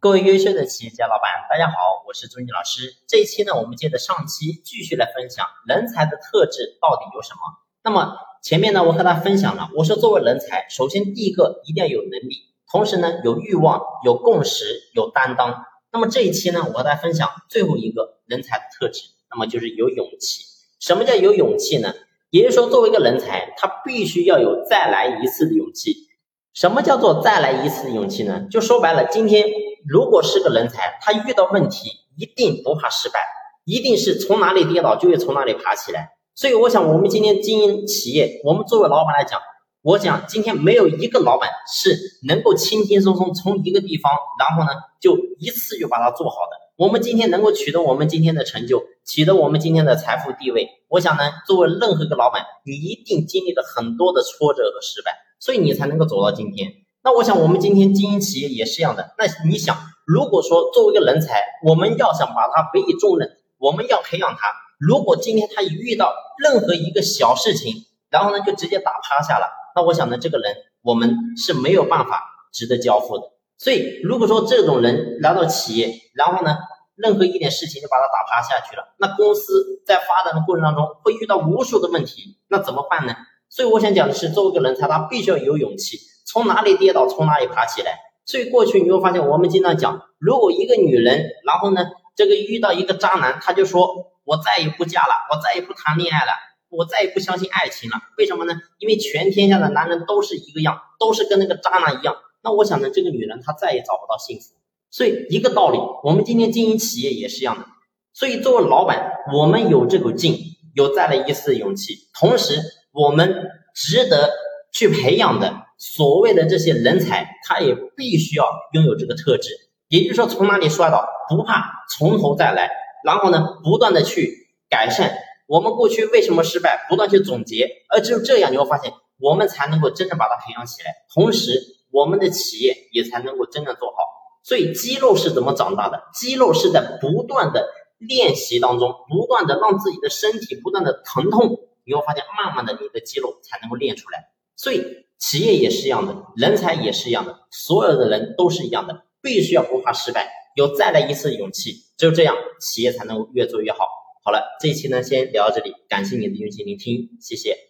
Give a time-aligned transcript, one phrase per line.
[0.00, 1.74] 各位优秀的企业家老板，大家好，
[2.06, 2.94] 我是朱妮老师。
[3.08, 7.40] 这一期呢，我们接着上期继续来分享人才的特质到底有什么。
[7.82, 12.36] 那么前面呢，我和大家分享了，我说作为人才，首先第一个一定要有能力，
[12.70, 15.64] 同时呢有欲望、有共识、有担当。
[15.90, 19.02] 那么这一期呢，我和大家分享最后一个人才的特质，
[19.32, 20.44] 那么就是有勇气。
[20.78, 21.92] 什么叫有勇气呢？
[22.30, 26.06] 也就是说，作为一个人才，他必须要有再来一次的勇气。
[26.54, 28.46] 什么叫做再来一次的勇气呢？
[28.48, 29.48] 就说白了，今天。
[29.88, 33.20] 如果是个人才，他遇到问题一定不怕失败，
[33.64, 36.10] 一定是从哪里跌倒就会从哪里爬起来。
[36.34, 39.40] 所以，我想我们今天经营企业，我们作为老板来讲，
[39.82, 41.96] 我想今天没有一个老板是
[42.28, 46.58] 能够轻轻松松从一个地方，然后呢就一次就把它做好的。
[46.76, 56.72] 我们今天能够取得我们今天的成就，取得我们今天的财富地位，我想呢，作为任何一个老板，你一定经历了很多的挫折和失败，所以你才能够走到今天。
[57.08, 59.14] 那我想，我们今天经营企业也是一样的。
[59.16, 63.26] 那你想，如果说作为一个人才，我们要想把他委以重任，
[63.56, 64.48] 我们要培养他。
[64.78, 67.72] 如果今天他一遇到任何一个小事情，
[68.10, 73.24] 然后呢就直接打趴下了，那我想呢，这个人我们是没有办法值得交付的。
[73.56, 76.58] 所以，如果说这种人来到企业，然后呢，
[76.94, 83.16] 任何一点事情就把他打趴下去了，那公司在发展的过程当中会遇到无数的问题，那怎么办呢？
[83.48, 85.96] 所以我想讲的是，作为一个人才，他必须要有勇气。
[86.30, 88.00] 从哪里跌倒，从哪里爬起来。
[88.26, 96.32] 所以过去你会发现，我们经常讲，如果一个女人，然后呢，这个遇到一个渣男，她就说：“我再也不嫁了，我再也不谈恋爱了，
[96.68, 98.52] 我再也不相信爱情了。”为什么呢？
[98.76, 102.16] 因为全天下的男人都是一个样，都是跟那个渣男一样。
[102.42, 104.54] 那我想呢，这个女人她再也找不到幸福。
[104.90, 107.64] 所以一个道理，我们今天经营企业也是一样的。
[108.12, 110.36] 所以作为老板，我们有这股劲，
[110.74, 112.60] 有再来一次的勇气，同时
[112.92, 114.30] 我们值得
[114.70, 115.66] 去培养的。
[115.78, 119.50] 所谓的这些人才，他也必须要拥有这个特质，
[119.86, 121.64] 也就是说，从哪里摔倒不怕，
[121.96, 122.68] 从头再来，
[123.04, 125.16] 然后呢，不断的去改善。
[125.46, 131.62] 我们过去为什么失败，不断去总结，而只有这样，你会发现，我们才能够真正把它培养起来，同时，
[131.92, 133.96] 我们的企业也才能够真正做好。
[134.42, 136.02] 所以，肌肉是怎么长大的？
[136.12, 137.68] 肌肉是在不断的
[137.98, 144.30] 练习当中，不断的让自己的身体不断的疼痛，你会发现，慢慢的，你的肌肉才能够练出来。
[144.56, 145.06] 所以。
[145.18, 153.78] 企业也是一样的，人才也是一样的，所有的人都是一样的，必须要不怕失败，有再来一次的勇气，只有这样，企业才能越做越好。
[154.24, 157.67] 好了，这一期呢，先聊到这里，感谢你的用心聆听，谢谢。